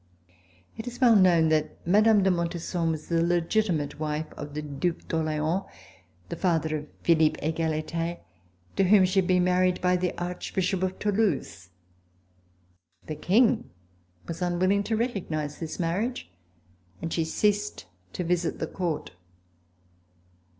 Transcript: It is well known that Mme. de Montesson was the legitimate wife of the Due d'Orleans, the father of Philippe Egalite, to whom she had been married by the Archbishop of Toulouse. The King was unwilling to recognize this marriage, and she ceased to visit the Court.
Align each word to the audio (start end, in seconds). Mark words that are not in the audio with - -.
It 0.77 0.87
is 0.87 0.99
well 0.99 1.15
known 1.15 1.49
that 1.49 1.85
Mme. 1.85 2.23
de 2.23 2.31
Montesson 2.31 2.89
was 2.89 3.07
the 3.07 3.21
legitimate 3.21 3.99
wife 3.99 4.33
of 4.33 4.55
the 4.55 4.63
Due 4.63 4.93
d'Orleans, 4.93 5.65
the 6.29 6.35
father 6.35 6.75
of 6.75 6.87
Philippe 7.03 7.39
Egalite, 7.47 8.19
to 8.77 8.83
whom 8.85 9.05
she 9.05 9.19
had 9.19 9.27
been 9.27 9.43
married 9.43 9.79
by 9.79 9.95
the 9.95 10.17
Archbishop 10.19 10.81
of 10.81 10.97
Toulouse. 10.97 11.69
The 13.05 13.13
King 13.15 13.69
was 14.27 14.41
unwilling 14.41 14.81
to 14.85 14.97
recognize 14.97 15.59
this 15.59 15.79
marriage, 15.79 16.31
and 16.99 17.13
she 17.13 17.23
ceased 17.23 17.85
to 18.13 18.23
visit 18.23 18.57
the 18.57 18.65
Court. 18.65 19.11